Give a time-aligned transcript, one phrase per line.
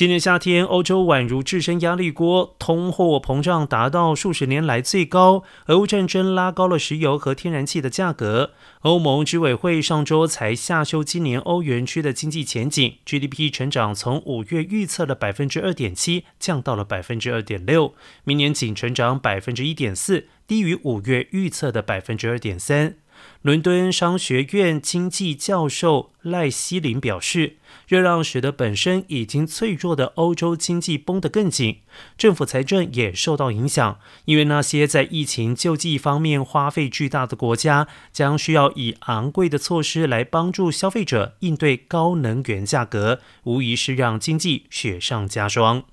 [0.00, 5.44] 今年夏天，欧洲宛如置身压力锅，通货膨胀达到数十年来最高。
[5.66, 8.52] 俄乌战争拉高了石油和天然气的价格。
[8.80, 17.92] 欧盟执委会上周才下修今年欧元区的经济前景，GDP 成长从五月预测的百分之二点七降到了百分之二点六，
[18.24, 22.94] 明年仅成长百分之一点四，低于五月预测的百分之二点三。
[23.42, 27.56] 伦敦商学院经济教授赖希林表示，
[27.88, 31.78] 热浪使得本身已经脆弱的欧洲经济绷得更紧，
[32.18, 33.98] 政府财政也受到影响。
[34.26, 45.84] 因为那些在疫情救济方面花费巨大的国家，将需要以昂贵的措施来帮助消费者应对高能源价格，无疑是让经济雪上加霜。